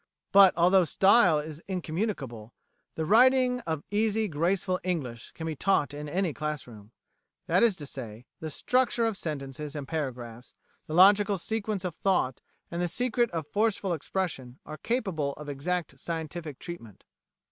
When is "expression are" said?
13.93-14.77